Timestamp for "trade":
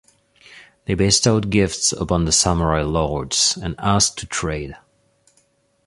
4.25-4.75